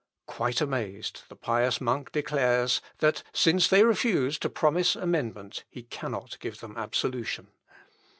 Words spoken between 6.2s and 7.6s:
give them absolution.